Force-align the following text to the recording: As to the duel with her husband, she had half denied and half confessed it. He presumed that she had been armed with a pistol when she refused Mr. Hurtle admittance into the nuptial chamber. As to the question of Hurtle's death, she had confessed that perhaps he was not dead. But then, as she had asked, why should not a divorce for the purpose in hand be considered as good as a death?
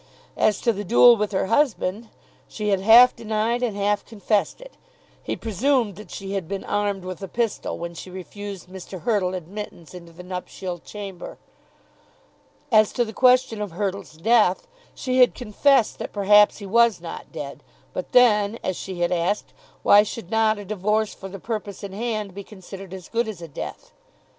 As 0.35 0.61
to 0.61 0.73
the 0.73 0.83
duel 0.83 1.15
with 1.15 1.31
her 1.31 1.45
husband, 1.45 2.09
she 2.47 2.69
had 2.69 2.79
half 2.79 3.15
denied 3.15 3.61
and 3.61 3.77
half 3.77 4.03
confessed 4.03 4.59
it. 4.59 4.73
He 5.21 5.35
presumed 5.35 5.95
that 5.95 6.09
she 6.09 6.31
had 6.33 6.47
been 6.47 6.63
armed 6.63 7.03
with 7.05 7.21
a 7.21 7.27
pistol 7.27 7.77
when 7.77 7.93
she 7.93 8.09
refused 8.09 8.65
Mr. 8.67 9.01
Hurtle 9.01 9.35
admittance 9.35 9.93
into 9.93 10.11
the 10.11 10.23
nuptial 10.23 10.79
chamber. 10.79 11.37
As 12.71 12.91
to 12.93 13.05
the 13.05 13.13
question 13.13 13.61
of 13.61 13.73
Hurtle's 13.73 14.13
death, 14.13 14.67
she 14.95 15.19
had 15.19 15.35
confessed 15.35 15.99
that 15.99 16.13
perhaps 16.13 16.57
he 16.57 16.65
was 16.65 16.99
not 16.99 17.31
dead. 17.31 17.61
But 17.93 18.11
then, 18.11 18.57
as 18.63 18.75
she 18.77 19.01
had 19.01 19.11
asked, 19.11 19.53
why 19.83 20.01
should 20.01 20.31
not 20.31 20.57
a 20.57 20.65
divorce 20.65 21.13
for 21.13 21.29
the 21.29 21.37
purpose 21.37 21.83
in 21.83 21.93
hand 21.93 22.33
be 22.33 22.43
considered 22.43 22.91
as 22.91 23.07
good 23.07 23.27
as 23.27 23.39
a 23.39 23.47
death? 23.47 23.91